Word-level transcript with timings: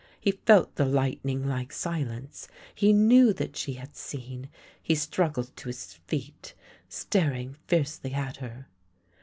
He 0.19 0.31
felt 0.31 0.77
the 0.77 0.85
Hghtning 0.85 1.45
like 1.45 1.71
si 1.71 2.03
lence, 2.03 2.47
he 2.73 2.91
knew 2.91 3.31
that 3.33 3.55
she 3.55 3.73
had 3.73 3.95
seen; 3.95 4.49
he 4.81 4.95
struggled 4.95 5.55
to 5.57 5.69
his 5.69 5.93
feet, 6.07 6.55
staring 6.89 7.53
fiercely 7.67 8.13
at 8.15 8.37
her. 8.37 8.65